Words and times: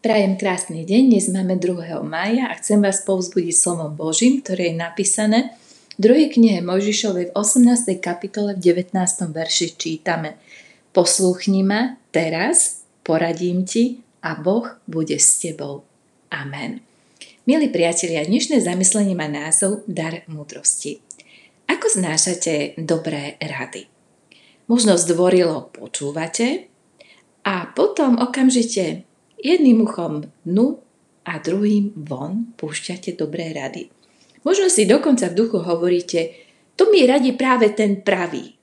Prajem 0.00 0.40
krásny 0.40 0.88
deň, 0.88 1.12
dnes 1.12 1.28
máme 1.28 1.60
2. 1.60 2.00
mája 2.08 2.48
a 2.48 2.56
chcem 2.56 2.80
vás 2.80 3.04
povzbudiť 3.04 3.52
slovom 3.52 3.92
Božím, 3.92 4.40
ktoré 4.40 4.72
je 4.72 4.80
napísané 4.80 5.52
v 6.00 6.24
2. 6.24 6.40
knihe 6.40 6.64
Mojžišovej 6.64 7.28
v 7.28 7.32
18. 7.36 8.00
kapitole 8.00 8.56
v 8.56 8.80
19. 8.80 8.96
verši 9.28 9.76
čítame 9.76 10.40
Poslúchni 10.96 11.60
ma 11.60 12.00
teraz, 12.16 12.80
poradím 13.04 13.68
ti 13.68 14.00
a 14.24 14.40
Boh 14.40 14.72
bude 14.88 15.20
s 15.20 15.36
tebou. 15.36 15.84
Amen. 16.32 16.80
Milí 17.44 17.68
priatelia, 17.68 18.24
dnešné 18.24 18.64
zamyslenie 18.64 19.12
má 19.12 19.28
názov 19.28 19.84
Dar 19.84 20.24
múdrosti. 20.32 21.04
Ako 21.68 21.92
znášate 21.92 22.80
dobré 22.80 23.36
rady? 23.36 23.84
Možno 24.64 24.96
zdvorilo 24.96 25.68
počúvate, 25.68 26.72
a 27.44 27.68
potom 27.72 28.20
okamžite 28.20 29.09
jedným 29.40 29.84
uchom 29.84 30.28
dnu 30.44 30.80
a 31.24 31.40
druhým 31.40 31.92
von 31.96 32.52
púšťate 32.56 33.16
dobré 33.16 33.52
rady. 33.52 33.92
Možno 34.40 34.72
si 34.72 34.88
dokonca 34.88 35.28
v 35.28 35.36
duchu 35.36 35.60
hovoríte, 35.60 36.32
to 36.80 36.88
mi 36.88 37.04
radí 37.04 37.36
práve 37.36 37.76
ten 37.76 38.00
pravý. 38.00 38.56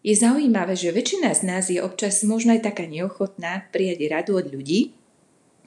Je 0.00 0.14
zaujímavé, 0.16 0.72
že 0.78 0.94
väčšina 0.94 1.34
z 1.36 1.42
nás 1.44 1.68
je 1.68 1.82
občas 1.82 2.24
možno 2.24 2.56
aj 2.56 2.64
taká 2.64 2.88
neochotná 2.88 3.68
prijať 3.74 4.08
radu 4.08 4.40
od 4.40 4.48
ľudí, 4.48 4.96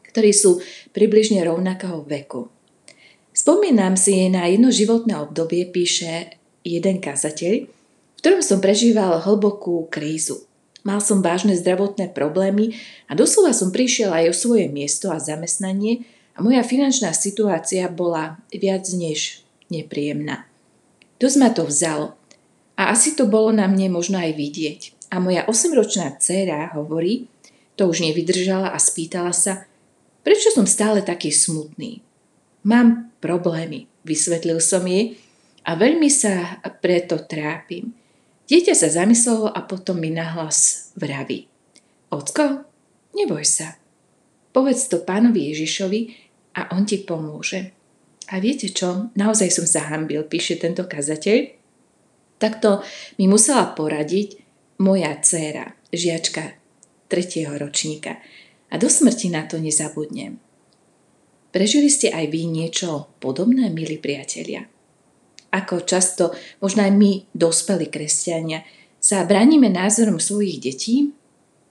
ktorí 0.09 0.33
sú 0.33 0.57
približne 0.95 1.45
rovnakého 1.45 2.01
veku. 2.07 2.49
Spomínam 3.29 3.93
si 3.93 4.25
na 4.33 4.49
jedno 4.49 4.73
životné 4.73 5.13
obdobie, 5.21 5.69
píše 5.69 6.33
jeden 6.65 6.97
kazateľ, 6.97 7.53
v 7.69 8.17
ktorom 8.17 8.41
som 8.41 8.57
prežíval 8.57 9.21
hlbokú 9.21 9.85
krízu. 9.93 10.48
Mal 10.87 11.03
som 11.03 11.19
vážne 11.19 11.59
zdravotné 11.59 12.15
problémy 12.15 12.79
a 13.11 13.15
doslova 13.15 13.51
som 13.51 13.69
prišiel 13.69 14.15
aj 14.15 14.25
o 14.31 14.35
svoje 14.35 14.71
miesto 14.71 15.11
a 15.11 15.19
zamestnanie 15.19 16.07
a 16.35 16.39
moja 16.39 16.63
finančná 16.63 17.11
situácia 17.11 17.91
bola 17.91 18.39
viac 18.47 18.87
než 18.95 19.43
nepríjemná. 19.67 20.47
Dosť 21.19 21.35
ma 21.35 21.49
to 21.51 21.67
vzalo 21.67 22.15
a 22.79 22.95
asi 22.95 23.11
to 23.11 23.27
bolo 23.27 23.51
na 23.51 23.67
mne 23.67 23.91
možno 23.91 24.15
aj 24.15 24.31
vidieť. 24.39 24.81
A 25.11 25.19
moja 25.19 25.43
8-ročná 25.43 26.15
dcéra 26.15 26.71
hovorí, 26.79 27.27
to 27.75 27.91
už 27.91 27.99
nevydržala 27.99 28.71
a 28.71 28.79
spýtala 28.79 29.35
sa, 29.35 29.67
prečo 30.23 30.47
som 30.55 30.63
stále 30.63 31.03
taký 31.03 31.27
smutný. 31.27 31.99
Mám 32.63 33.11
problémy, 33.19 33.91
vysvetlil 34.07 34.63
som 34.63 34.87
jej 34.87 35.19
a 35.67 35.75
veľmi 35.75 36.07
sa 36.07 36.63
preto 36.79 37.19
trápim. 37.19 37.98
Dieťa 38.49 38.73
sa 38.73 38.89
zamyslelo 38.89 39.53
a 39.53 39.61
potom 39.61 40.01
mi 40.01 40.09
nahlas 40.09 40.89
vraví. 40.97 41.45
Ocko, 42.09 42.65
neboj 43.13 43.45
sa. 43.45 43.77
Povedz 44.49 44.89
to 44.89 45.05
pánovi 45.05 45.53
Ježišovi 45.53 45.99
a 46.57 46.73
on 46.73 46.81
ti 46.89 47.05
pomôže. 47.05 47.69
A 48.33 48.41
viete 48.41 48.73
čo? 48.73 49.13
Naozaj 49.13 49.49
som 49.53 49.69
sa 49.69 49.93
hambil, 49.93 50.25
píše 50.25 50.57
tento 50.57 50.89
kazateľ. 50.89 51.53
Takto 52.41 52.81
mi 53.21 53.29
musela 53.29 53.69
poradiť 53.69 54.41
moja 54.81 55.13
dcéra, 55.13 55.77
žiačka 55.93 56.57
tretieho 57.05 57.53
ročníka. 57.53 58.17
A 58.73 58.81
do 58.81 58.89
smrti 58.89 59.29
na 59.29 59.45
to 59.45 59.61
nezabudnem. 59.61 60.41
Prežili 61.49 61.89
ste 61.89 62.13
aj 62.13 62.25
vy 62.29 62.45
niečo 62.49 63.13
podobné, 63.21 63.69
milí 63.73 63.97
priatelia? 63.97 64.69
Ako 65.49 65.85
často 65.85 66.31
možno 66.61 66.85
aj 66.85 66.93
my, 66.93 67.11
dospelí 67.33 67.89
kresťania, 67.89 68.65
sa 68.99 69.23
bránime 69.23 69.71
názorom 69.71 70.19
svojich 70.19 70.59
detí, 70.59 71.11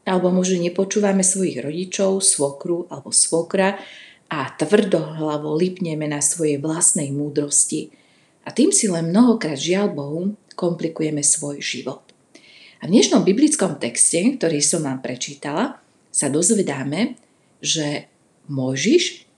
alebo 0.09 0.33
možno 0.33 0.65
nepočúvame 0.65 1.21
svojich 1.21 1.61
rodičov, 1.61 2.25
svokru 2.25 2.89
alebo 2.89 3.13
svokra 3.13 3.77
a 4.33 4.39
tvrdo 4.57 5.21
hlavo 5.21 5.53
lipneme 5.53 6.09
na 6.09 6.25
svojej 6.25 6.57
vlastnej 6.57 7.13
múdrosti. 7.13 7.93
A 8.49 8.53
tým 8.57 8.73
si 8.73 8.89
len 8.89 9.13
mnohokrát 9.13 9.61
žiaľ 9.61 9.93
Bohu 9.93 10.33
komplikujeme 10.57 11.21
svoj 11.21 11.61
život. 11.61 12.01
A 12.81 12.89
v 12.89 12.97
dnešnom 12.97 13.21
biblickom 13.21 13.77
texte, 13.77 14.25
ktorý 14.41 14.65
som 14.65 14.89
vám 14.89 15.05
prečítala, 15.05 15.77
sa 16.09 16.33
dozvedáme, 16.33 17.21
že 17.61 18.09
Mojžiš 18.49 19.29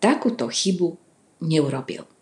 takúto 0.00 0.48
chybu 0.48 0.96
neurobil. 1.44 2.15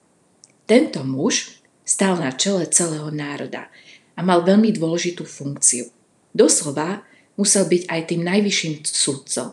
Tento 0.64 1.04
muž 1.04 1.60
stál 1.84 2.16
na 2.16 2.32
čele 2.32 2.64
celého 2.72 3.12
národa 3.12 3.69
a 4.16 4.20
mal 4.25 4.41
veľmi 4.41 4.72
dôležitú 4.72 5.28
funkciu. 5.28 5.92
Doslova 6.32 7.04
musel 7.36 7.69
byť 7.69 7.82
aj 7.91 8.00
tým 8.08 8.22
najvyšším 8.25 8.75
sudcom. 8.88 9.52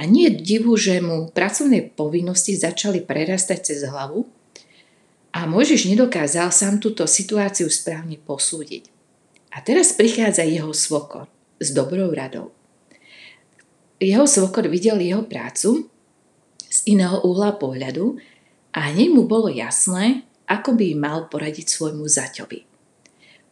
A 0.00 0.08
nie 0.08 0.26
je 0.26 0.40
divu, 0.42 0.74
že 0.80 0.98
mu 0.98 1.28
pracovné 1.30 1.92
povinnosti 1.92 2.56
začali 2.56 3.04
prerastať 3.04 3.58
cez 3.60 3.84
hlavu 3.84 4.26
a 5.30 5.46
Mojžiš 5.46 5.86
nedokázal 5.92 6.50
sám 6.50 6.82
túto 6.82 7.06
situáciu 7.06 7.70
správne 7.70 8.18
posúdiť. 8.18 8.90
A 9.54 9.62
teraz 9.62 9.94
prichádza 9.94 10.42
jeho 10.42 10.74
svokor 10.74 11.30
s 11.62 11.70
dobrou 11.70 12.10
radou. 12.10 12.50
Jeho 14.00 14.24
svokor 14.24 14.66
videl 14.66 14.98
jeho 14.98 15.22
prácu 15.22 15.86
z 16.66 16.78
iného 16.88 17.20
uhla 17.22 17.54
pohľadu 17.60 18.16
a 18.72 18.90
hneď 18.90 19.08
mu 19.12 19.28
bolo 19.28 19.52
jasné, 19.52 20.24
ako 20.50 20.74
by 20.74 20.98
mal 20.98 21.30
poradiť 21.30 21.70
svojmu 21.70 22.10
zaťovi. 22.10 22.66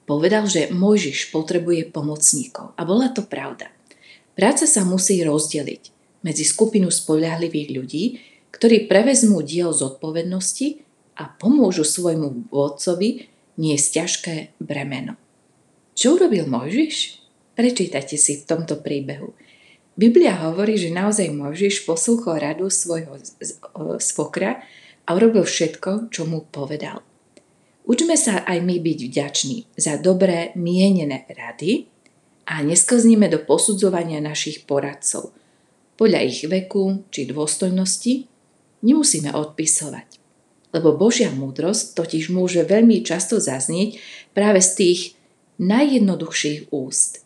Povedal, 0.03 0.51
že 0.51 0.75
Mojžiš 0.75 1.31
potrebuje 1.31 1.95
pomocníkov 1.95 2.75
a 2.75 2.83
bola 2.83 3.15
to 3.15 3.23
pravda. 3.23 3.71
Práca 4.35 4.67
sa 4.67 4.83
musí 4.83 5.23
rozdeliť 5.23 5.95
medzi 6.27 6.43
skupinu 6.43 6.91
spoľahlivých 6.91 7.69
ľudí, 7.71 8.05
ktorí 8.51 8.91
prevezmú 8.91 9.39
diel 9.45 9.71
zodpovednosti 9.71 10.83
a 11.21 11.31
pomôžu 11.31 11.87
svojmu 11.87 12.51
vodcovi 12.51 13.31
niesť 13.61 13.87
ťažké 13.95 14.35
bremeno. 14.59 15.15
Čo 15.95 16.19
urobil 16.19 16.47
Mojžiš? 16.47 17.21
Prečítajte 17.59 18.15
si 18.15 18.43
v 18.43 18.47
tomto 18.47 18.79
príbehu. 18.79 19.35
Biblia 19.99 20.39
hovorí, 20.47 20.79
že 20.79 20.95
naozaj 20.95 21.35
Mojžiš 21.35 21.83
poslúchol 21.83 22.39
radu 22.39 22.71
svojho 22.71 23.19
svokra 23.99 24.63
a 25.09 25.17
urobil 25.17 25.49
všetko, 25.49 26.13
čo 26.13 26.29
mu 26.29 26.45
povedal. 26.45 27.01
Učme 27.89 28.21
sa 28.21 28.45
aj 28.45 28.61
my 28.61 28.77
byť 28.85 28.99
vďační 29.09 29.59
za 29.81 29.97
dobré 29.97 30.53
mienené 30.53 31.25
rady 31.25 31.89
a 32.45 32.61
nesklzníme 32.61 33.33
do 33.33 33.41
posudzovania 33.41 34.21
našich 34.21 34.69
poradcov. 34.69 35.33
Podľa 35.97 36.21
ich 36.29 36.45
veku 36.45 37.09
či 37.09 37.25
dôstojnosti 37.25 38.29
nemusíme 38.85 39.33
odpisovať. 39.33 40.21
Lebo 40.77 41.01
Božia 41.01 41.33
múdrosť 41.33 41.97
totiž 41.97 42.29
môže 42.29 42.61
veľmi 42.61 43.01
často 43.01 43.41
zaznieť 43.41 43.97
práve 44.37 44.61
z 44.61 44.71
tých 44.77 45.01
najjednoduchších 45.57 46.69
úst. 46.77 47.25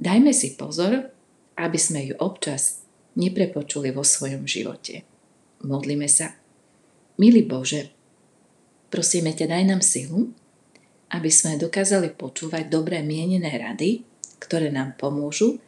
Dajme 0.00 0.32
si 0.32 0.56
pozor, 0.56 1.12
aby 1.60 1.76
sme 1.76 2.08
ju 2.08 2.16
občas 2.16 2.80
neprepočuli 3.20 3.92
vo 3.92 4.00
svojom 4.00 4.48
živote. 4.48 5.04
Modlíme 5.60 6.08
sa. 6.08 6.39
Milý 7.20 7.44
Bože, 7.44 7.92
prosíme 8.88 9.36
ťa, 9.36 9.52
daj 9.52 9.64
nám 9.68 9.84
silu, 9.84 10.32
aby 11.12 11.28
sme 11.28 11.60
dokázali 11.60 12.16
počúvať 12.16 12.72
dobré 12.72 13.04
mienené 13.04 13.60
rady, 13.60 14.08
ktoré 14.40 14.72
nám 14.72 14.96
pomôžu, 14.96 15.60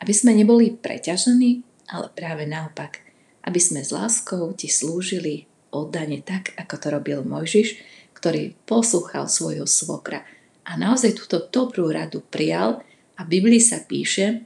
aby 0.00 0.16
sme 0.16 0.32
neboli 0.32 0.72
preťažení, 0.72 1.60
ale 1.92 2.08
práve 2.16 2.48
naopak, 2.48 3.04
aby 3.44 3.60
sme 3.60 3.84
s 3.84 3.92
láskou 3.92 4.56
ti 4.56 4.72
slúžili 4.72 5.44
oddane 5.76 6.24
tak, 6.24 6.56
ako 6.56 6.74
to 6.80 6.86
robil 6.88 7.20
Mojžiš, 7.20 7.76
ktorý 8.16 8.56
poslúchal 8.64 9.28
svojho 9.28 9.68
svokra 9.68 10.24
a 10.64 10.80
naozaj 10.80 11.20
túto 11.20 11.44
dobrú 11.52 11.92
radu 11.92 12.24
prijal 12.32 12.80
a 13.20 13.28
v 13.28 13.44
Biblii 13.44 13.60
sa 13.60 13.84
píše 13.84 14.40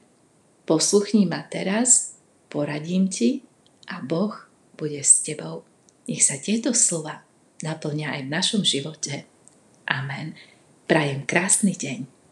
posluchni 0.67 1.23
ma 1.23 1.47
teraz, 1.47 2.19
poradím 2.51 3.07
ti 3.07 3.47
a 3.87 4.03
Boh 4.03 4.35
bude 4.75 4.99
s 5.07 5.23
tebou. 5.23 5.63
Nech 6.09 6.25
sa 6.25 6.41
tieto 6.41 6.73
slova 6.73 7.23
naplňa 7.61 8.17
aj 8.17 8.21
v 8.25 8.33
našom 8.33 8.63
živote. 8.65 9.29
Amen. 9.85 10.35
Prajem 10.89 11.29
krásny 11.29 11.77
deň. 11.77 12.18